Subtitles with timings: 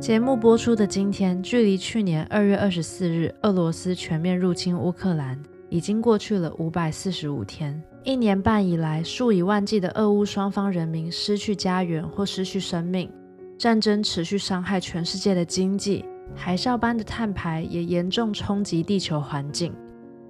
[0.00, 5.36] 节目播出的今天，距离去年二月二十四日俄罗斯全面入侵乌克兰
[5.68, 7.82] 已经过去了五百四十五天。
[8.04, 13.10] 一年半以来，数以万计的俄乌双方人民失去家园或失去生命，
[13.58, 19.74] 战争持续伤害全世界的经济，海啸般的碳排也严重冲击地球环境。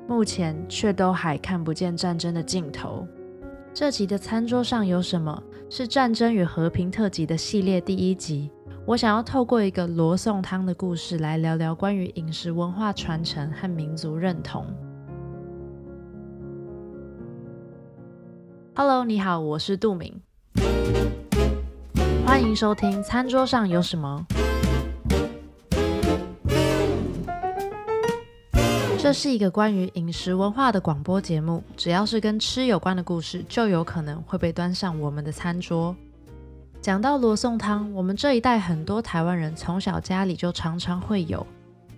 [0.08, 3.06] 目前却都还看不见战争的尽头。
[3.74, 5.40] 这集的餐桌上有什么？
[5.68, 8.50] 是战争与和平特辑的系列第一集。
[8.88, 14.64] 我想要透过一个罗宋汤的故事来聊聊关于饮食文化传承和民族认同。
[18.74, 20.18] Hello，你好，我是杜敏，
[22.24, 24.26] 欢迎收听《餐桌上有什么》。
[28.98, 35.94] 这是一个关于饮食文化的广播节目，只要是跟吃有关的故事，就有可能会被端上我们的餐桌。
[36.80, 41.44] 讲到罗宋汤，我们这一代很多台湾人从小家里就常常会有。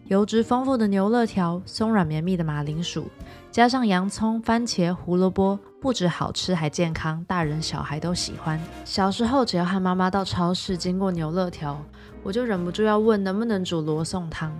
[0.06, 3.06] 油脂丰富的牛肋条，松软绵密的马铃薯，
[3.52, 8.58] 加上洋葱、番茄、胡萝卜，不止好吃还健康，大人小孩都喜欢。
[8.84, 11.80] 小时候只要和妈妈到超市经过牛肋条，
[12.22, 14.50] 我就忍不住要问能不能煮罗宋汤。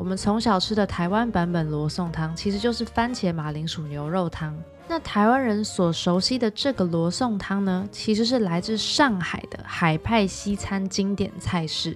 [0.00, 4.58] 我们从小吃的台湾版本罗宋汤，其实就是番茄马铃薯牛肉汤。
[4.88, 11.94] 那台湾人所熟悉的这个罗宋汤呢，其实是来自上海的海派西餐经典菜式。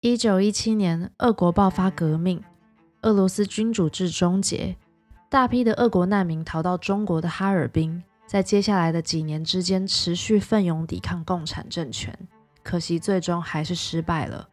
[0.00, 2.42] 一九一七年，俄国爆发革命，
[3.02, 4.76] 俄罗斯君主制终结，
[5.28, 12.12] 大批的俄国难民逃到中国的哈尔滨，在接下来的几年之间持续奋勇抵抗共产政权，
[12.64, 14.48] 可惜最终还是失败了。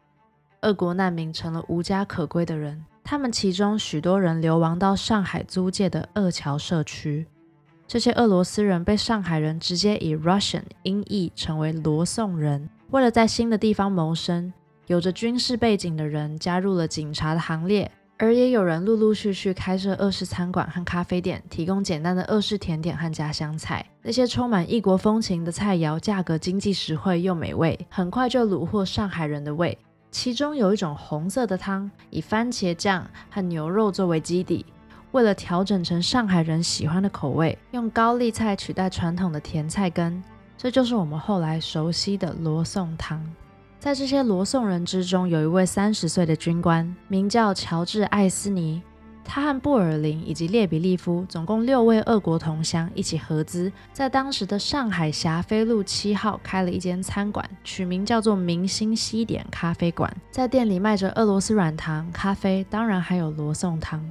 [0.61, 7.27] 俄国难民成了无家可归的人，他们其中许多人流亡到上海租界的二桥社区，
[7.87, 14.51] 这些俄罗斯人被上海人直接以 Russian 音译成为罗宋人，为了在新的地方谋生。
[14.87, 23.85] 有着军事背景的人加入了警察的行列，而也有人陆陆续续开设俄式餐馆和咖啡店，提供简单的俄式甜点和家乡菜。
[24.01, 29.77] 那些充满异国风情的菜肴，价格经济实惠又美味，很快就虏获上海人的胃。
[30.09, 34.65] 其中有一种红色的汤，以番茄酱和牛肉作为基底，
[35.11, 40.23] 为了调整成上海人喜欢的口味，用高丽菜取代传统的甜菜根，
[40.57, 43.23] 这就是我们后来熟悉的罗宋汤。
[43.79, 48.81] 在这些罗宋人之中，有一位三十岁的军官，名叫乔治·艾斯尼。
[49.29, 60.11] 他和布尔林以及列比利夫总共六位俄国同乡一起合资，在当时的上海霞飞路七号开了一间餐馆，取名叫做“明星西点咖啡馆”。
[60.31, 64.01] 在店里卖着俄罗斯软糖、咖啡，当然还有罗宋汤。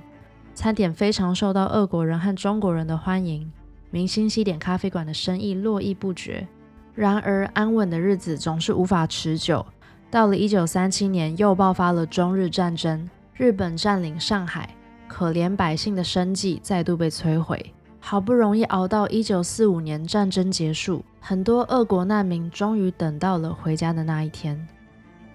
[0.54, 3.50] 餐点非常受到俄国人和中国人的欢迎，
[3.90, 6.46] 明星西点咖啡馆的生意络绎不绝。
[6.94, 9.64] 然而，安稳的日子总是无法持久。
[10.10, 14.75] 到了一九三七年，又爆发了中日战争，日本占领上海，
[15.08, 17.72] 可怜百姓的生计再度被摧毁。
[17.98, 24.64] 好不容易熬到一九四五年战争结束，很多俄国难民终于等到了回家的那一天。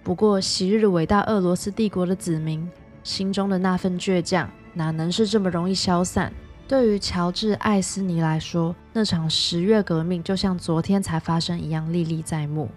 [0.02, 2.66] 不过，昔日伟大俄罗斯帝国的子民
[3.04, 6.32] 心中的那份倔强，哪能是这么容易消散？
[6.66, 12.70] 对于乔治·艾斯尼来说，那场十月革命就像昨天才发生一样历历在目。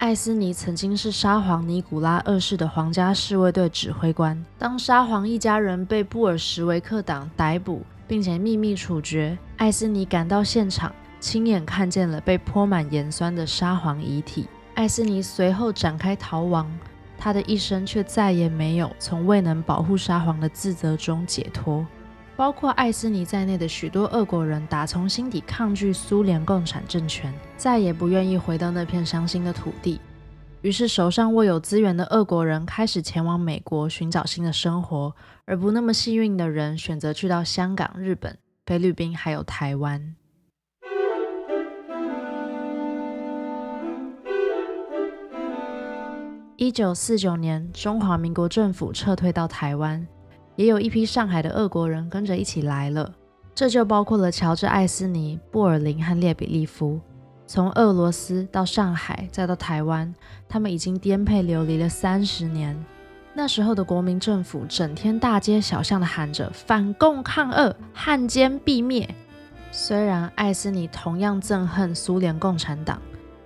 [0.00, 4.42] 艾斯尼曾经是沙皇尼古拉二世的皇家侍卫队指挥官。
[4.58, 10.90] 当沙皇一家人被布尔什维克党逮捕，并且秘密处决，艾斯尼赶到现场，
[11.20, 14.48] 亲眼看见了被泼满盐酸的沙皇遗体。
[14.74, 16.66] 艾斯尼随后展开逃亡，
[17.18, 21.86] 他的一生却再也没有从未能保护沙皇的自责中解脱。
[22.40, 30.00] 包括艾斯尼在内的许多俄国人，打从心底抗拒苏联共产政权，再也不愿意回到那片伤心的土地。
[30.62, 35.14] 于是，手上握有资源的俄国人开始前往美国寻找新的生活，
[35.44, 40.14] 而不那么幸运的人选择去到香港、日本、菲律宾还有台湾。
[46.56, 50.08] 一九四九年，中华民国政府撤退到台湾。
[50.56, 53.12] 也有一批上海的俄国人跟着一起来了，
[53.54, 57.00] 这就包括了乔治·艾斯尼、布尔林和列比利夫。
[57.46, 60.14] 从俄罗斯到上海，再到台湾，
[60.48, 62.76] 他们已经颠沛流离了三十年。
[63.34, 69.08] 那时候的国民政府整天大街小巷的喊着“反共抗俄，汉奸必灭”。
[69.72, 73.00] 虽然艾斯尼同样憎恨苏联共产党，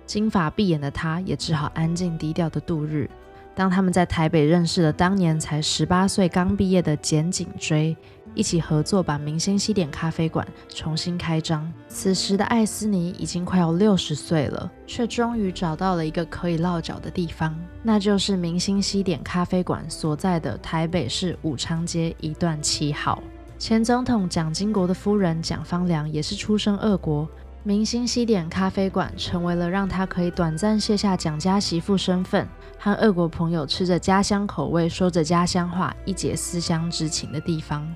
[0.05, 3.09] 金发碧眼的他也只好安静低调的度日。
[3.55, 7.95] 当他们在台北认识了当年才十八岁刚毕业的简景追，
[8.33, 11.71] 一起合作把明星西点咖啡馆重新开张。
[11.87, 23.23] 此时的艾斯尼已经快要六十岁了，却终于找到了一个可以落脚的地方，那就是明星西点咖啡馆所在的台北市武昌街一段七号。
[23.57, 27.25] 前总统蒋经国的夫人蒋方良也是出生俄国。
[27.67, 32.47] 明星西点咖啡馆成为了让他可以短暂卸下蒋家媳妇身份，
[32.77, 37.91] 和俄国朋友吃着家乡口味、说着家乡话、一解思乡之情的地方。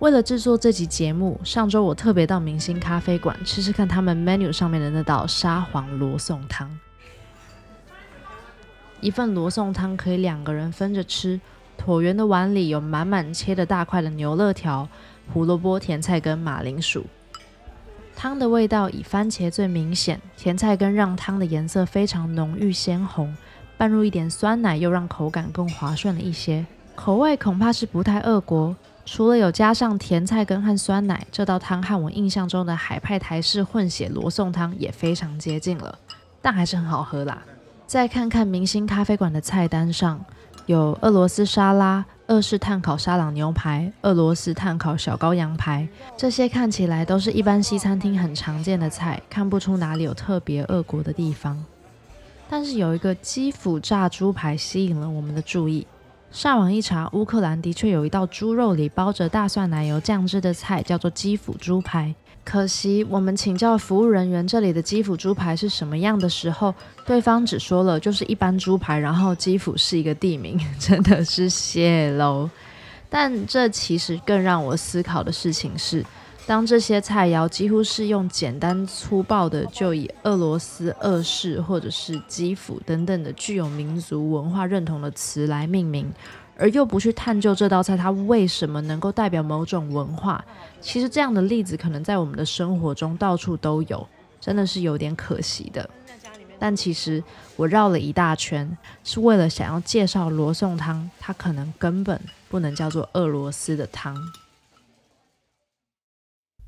[0.00, 6.70] 为了制作这集节目，上周我特别到明星咖啡馆吃吃看他们 menu 上面的那道沙皇罗宋汤。
[9.00, 11.40] 一份罗宋汤可以两个人分着吃，
[11.82, 14.86] 椭圆的碗里有满满切的大块的牛肋条、
[15.32, 17.06] 胡萝卜、甜菜根、马铃薯。
[18.18, 23.32] 汤的味道以番茄最明显，甜菜根让汤的颜色非常浓郁鲜红，
[23.76, 26.66] 拌入一点酸奶又让口感更滑顺了一些。
[26.96, 28.74] 口味恐怕是不太俄国，
[29.04, 35.96] 除了有加上甜菜根和酸奶，这道汤和我印象中的海派台式混血罗宋汤也非常接近了，
[36.42, 37.40] 但还是很好喝啦。
[37.86, 40.20] 再看看明星咖啡馆的菜单上，
[40.66, 42.04] 有俄罗斯沙拉。
[42.28, 51.64] 俄式炭烤沙朗牛排、俄罗斯炭烤小羔羊排，这些看起来都是一般西餐厅很常见的菜，看不出哪里有特别俄国的地方。
[52.50, 55.86] 但是有一个基辅炸猪排吸引了我们的注意。
[56.30, 62.14] 上网一查，乌克兰的确有一道猪肉里包着大蒜奶油酱汁的菜，叫做基辅猪排。
[62.48, 66.74] 可惜，我们请教服务人员这里的基辅猪排是什么样的时候，
[67.04, 72.48] 对方只说了就是一般猪排，然后基辅是一个地名， 真的是谢喽。
[73.10, 76.02] 但这其实更让我思考的事情是，
[76.46, 86.10] 当这些菜肴几乎是用简单粗暴的就以俄罗斯、俄式或者是基辅等等的具有民族文化认同的词来命名。
[86.58, 90.44] 而又不去探究这道菜它为什么能够代表某种文化，
[90.80, 94.06] 其实这样的例子可能在我们的生活中到处都有，
[94.40, 95.88] 真的是有点可惜的。
[96.58, 97.22] 但其实
[97.54, 104.16] 我绕了一大圈，是为了想要介绍罗宋汤，它可能根本不能叫做俄罗斯的汤。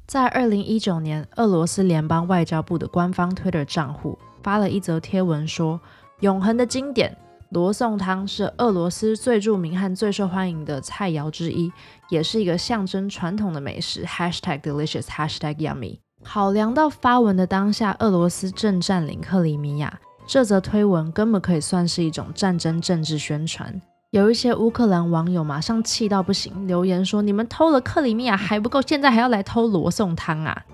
[0.06, 5.80] 在二零一九年，俄罗斯联邦外交部的官方 Twitter 账户发了一则贴文说
[6.20, 7.16] ：“永恒的经典。”
[7.50, 11.72] 罗宋汤是俄罗斯最著名和最受欢迎的菜肴之一，
[12.08, 14.04] 也是一个象征传统的美食。
[14.04, 15.98] Hashtag delicious, hashtag yummy。
[16.22, 23.82] 考量到发文的当下，俄罗斯正占领克里米亚，这则推文根本可以算是一种战争政治宣传。
[24.10, 30.64] 有一些乌克兰网友马上气到不行，留言说：“你们偷了克里米亚还不够，现在还要来偷罗宋汤啊！”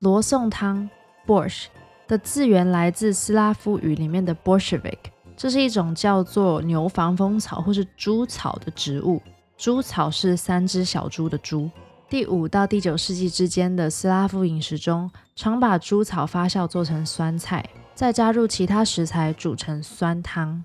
[0.00, 0.90] 罗宋汤
[1.26, 1.66] （Borsch）
[2.06, 4.98] 的字源来自斯拉夫语里面的 Bolshevik。
[5.36, 9.20] 这是一种叫做牛防风草或是猪草的植物。
[9.58, 11.70] 猪草是三只小猪的猪。
[12.08, 20.62] 第五到第九世纪之间的斯拉夫饮食中，常把猪草发酵做成酸菜，再加入其他食材煮成酸汤。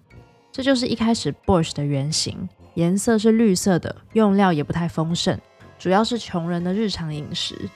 [0.52, 5.38] 这就是一开始 b o s h 的原型，颜色是绿色的，用料也不太丰盛，
[5.80, 7.70] 主要是穷人的日常饮食。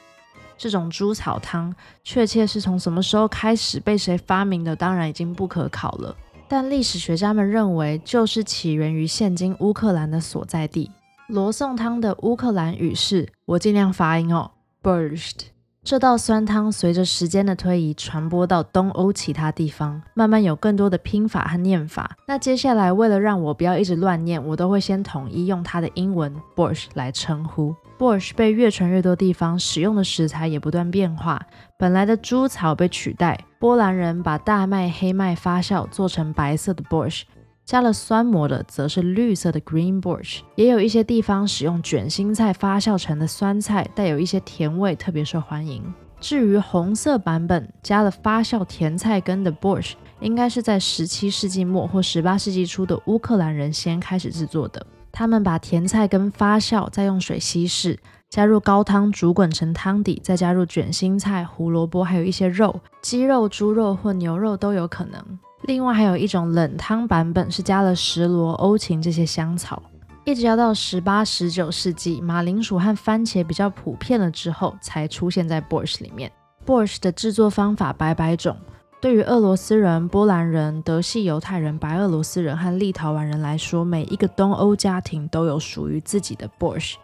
[0.58, 6.16] 这种猪草汤确切是从什么时候开始被谁发明的，当然已经不可考了。
[6.48, 10.92] 但历史学家们认为，就是起源于现今乌克兰的所在地。
[11.28, 14.52] 罗宋汤的乌克兰语是，我尽量发音哦
[14.84, 15.55] ，borsht。
[15.86, 22.18] 这道酸汤随着时间的推移，传播到东欧其他地方，慢慢有更多的拼法和念法。
[22.28, 27.76] 那接下来，为了让我不要一直乱念，我都会先统一用它的英文 Borscht 来称呼。
[28.00, 31.40] borsch 被越传越多地方使用的食材也不断变化，
[31.78, 37.22] 本来的猪草被取代，波兰人把大麦、黑麦发酵做成白色的 borsch。
[37.66, 45.84] 加了酸模的则是绿色的 Green Borscht，也有一些地方使用卷心菜发酵成的酸菜，带有一些甜味，特别受欢迎。
[46.22, 54.86] 至于红色版本加了发酵甜菜根的 Borscht，应该是在十七世纪末或十八世纪初的乌克兰人先开始制作的。
[55.12, 57.98] 他们把甜菜根发酵，再用水稀释，
[58.30, 65.40] 加入高汤煮滚成汤底，再加入卷心菜、胡萝卜，还有一些肉，鸡肉、猪肉或牛肉都有可能。
[65.68, 69.82] 另外还有一种冷汤版本，是加了蒔萝、欧芹这些香草。
[70.24, 76.32] 一直要到十八、十九世纪，马铃薯和番茄比较普遍了之后，才出现在 Borscht 里面。
[76.66, 78.56] Borscht 的制作方法百百种，
[79.02, 86.96] 对于俄罗斯人、波兰人、德系犹太人、白俄罗斯人和立陶宛人来说，每一个东欧家庭都有属于自己的 Borscht。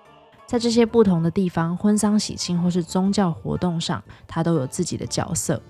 [0.46, 5.62] 在这些不同的地方，婚丧喜庆或是宗教活动上，它都有自己的角色。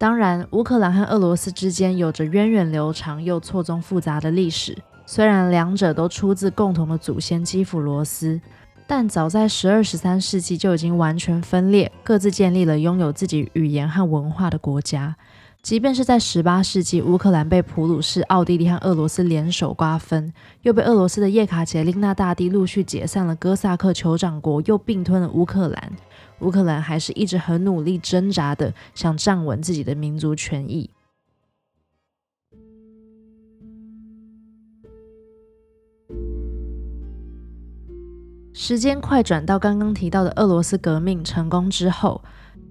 [0.00, 4.78] 当然，乌克兰和俄罗斯之间有着源远流长又错综复杂的历史。
[5.04, 8.40] 虽然两者都出自共同的祖先基辅罗斯，
[8.86, 15.16] 但早在十二、十三世纪就已经完全分裂，各自建立了拥有自己语言和文化的国家。
[15.60, 25.92] 即便是在十八世纪，乌克兰被普鲁士、奥地利和俄罗斯联手瓜分，又被俄罗斯的叶卡捷琳娜大帝陆续解散了哥萨克酋长国，又并吞了乌克兰。
[26.40, 30.88] 乌克兰还是一直很努力挣扎的，想站稳自己的民族权益。
[38.54, 42.22] 时间快转到刚刚提到的俄罗斯革命成功之后。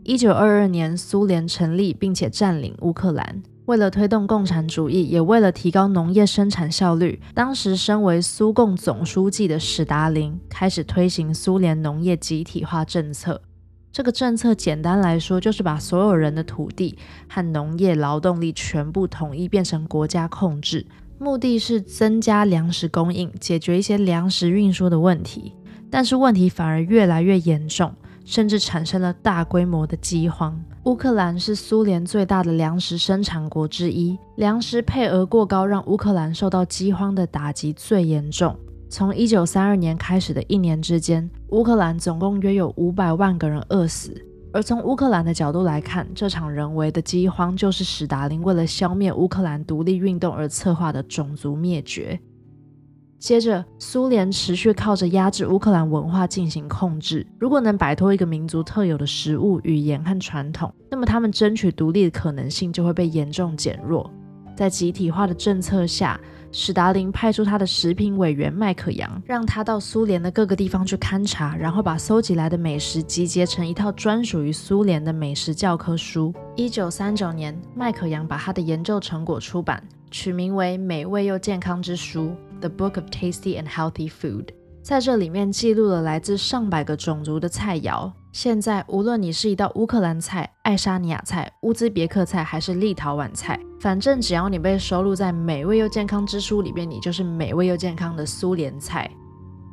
[0.08, 3.44] 一九二二年，苏联成立并且占领乌克兰。
[3.66, 13.42] 为了推动共产主义，也为了提高农业生产效率，当时身为苏共总书记的史达林开始推行苏联农业集体化政策。
[13.92, 16.98] 这个政策简单来说，就是把所有人的土地
[17.28, 20.88] 和农业劳动力全部统一变成国家控制，
[21.20, 25.52] 目的是增加粮食供应，解决一些粮食运输的问题。
[25.90, 27.94] 但是问题反而越来越严重。
[28.28, 30.62] 甚至产生了大规模的饥荒。
[30.84, 38.54] 乌克兰是苏联最大的粮食生产国之一，粮食配额过高，让乌克兰受到饥荒的打击最严重。
[38.90, 44.14] 从一九三二年开始的一年之间，乌克兰总共约有五百万个人饿死。
[44.52, 52.20] 而从乌克兰的角度来看，这场人为的饥荒就是史达林为了消灭乌克兰独立运动而策划的种族灭绝。
[53.20, 57.26] 接着，苏联持续靠着压制乌克兰文化进行控制。
[57.40, 64.10] 如果能摆脱一个民族特有的食物、语言和传统，那么他们争取独立的可能性就会被严重减弱。
[64.56, 66.20] 在集体化的政策下，
[66.52, 76.32] 史达林派出他的食品委员麦可扬，让他到苏联的各个地方去勘察，然后把搜集来的美食集结成一套专属于苏联的美食教科书。
[76.56, 82.30] 一九三九年，麦可扬把他的研究成果出版，取名为《美味又健康之书》。
[82.60, 84.48] The Book of Tasty and Healthy Food，
[84.82, 88.12] 在这里面记录了来自上百个种族的菜肴。
[88.32, 99.10] 现在，无论你是一道乌克兰菜、爱沙尼亚菜、乌兹别克菜，还是立陶宛菜，反正只要你被收录在《美味又健康之书》里边，你就是美味又健康的苏联菜。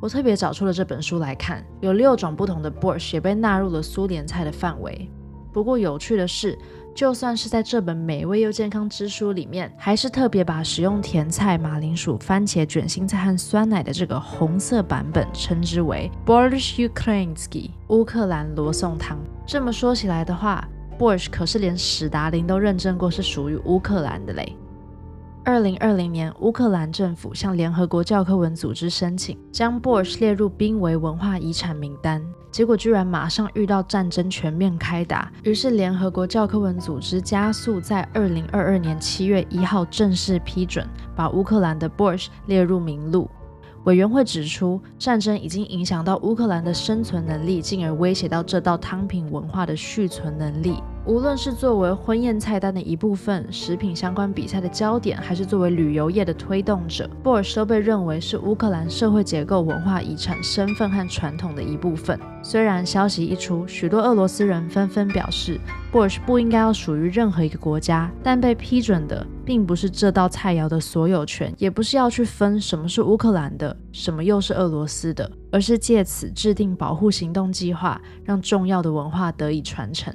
[0.01, 5.09] 我特别找出了这本书来看，有六种不同的 borscht 也被纳入了苏联菜的范围。
[5.51, 6.57] 不过有趣的是，
[6.95, 19.19] 就算是在这本美味又健康之书里面，还是特别把食用甜菜、马铃薯、番茄、卷心菜和酸奶的这个红色版本称之为 Borsch Ukrainski（ 乌克兰罗宋汤。
[19.45, 20.65] 这么说起来的话
[20.97, 24.55] ，Borsch 可是连史达林都认证过是属于乌克兰的嘞。
[25.45, 40.83] 二零二零年，乌克兰政府向联合国教科文组织申请，将 Borsch 列入濒危文化遗产名单，结果居然马上遇到战争全面开打，于是联合国教科文组织加速在二零二二年七月一号正式批准，
[41.15, 43.29] 把乌克兰的 Borsch 列入名录。
[43.83, 50.81] 委员会指出，战争已经影响到乌克兰的生存能力，进而威胁到这道汤品文化的续存能力。
[51.07, 62.19] 无论是作为婚宴菜单的一部分、食品相关比赛的焦点，还是作为旅游业的推动者，Borch 都被认为是乌克兰社会结构、文化遗产、身份和传统的一部分。
[62.41, 65.59] 虽然消息一出，许多俄罗斯人纷纷表示
[65.93, 80.11] ，Borch 不应该要属于任何一个国家，但被批准的并不是这道菜肴的所有权，也不是要去分什么是乌克兰的，什么又是俄罗斯的，而是借此制定保护行动计划，让重要的文化得以传承。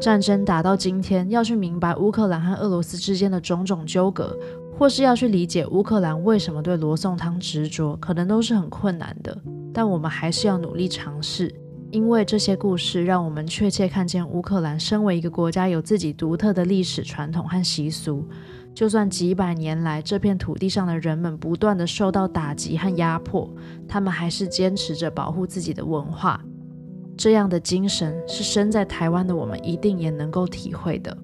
[0.00, 4.34] 战争打到今天，要去明白乌克兰和俄罗斯之间的种种纠葛，
[4.78, 9.36] 或是要去理解乌克兰为什么对罗宋汤执着，可能都是很困难的。
[9.74, 11.54] 但我们还是要努力尝试，
[11.90, 18.26] 因为这些故事让我们确切看见乌克兰身为一个国家有自己独特的历史传统和习俗。
[18.74, 23.52] 就算几百年来这片土地上的人们不断地受到打击和压迫，
[23.86, 26.40] 他们还是坚持着保护自己的文化。
[27.20, 31.14] 这样的精神是身在台湾的我们一定也能够体会的。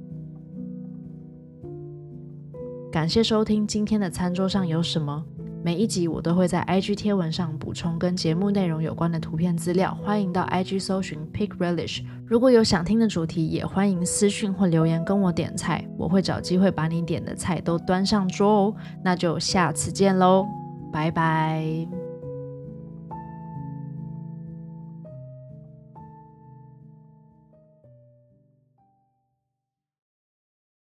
[2.93, 5.25] 感谢收听今天的餐桌上有什么？
[5.65, 12.05] 每一集我都会在 IG 贴文上补充跟节目内容有关的图片资料，欢迎到 IG 搜寻 Pick Relish。
[12.27, 18.75] 如果有想听的主题，也欢迎私讯或留言跟我点菜，我会找机会把你点的菜都端上桌哦。
[19.03, 20.45] 那就下次见喽，
[20.93, 22.06] 拜拜。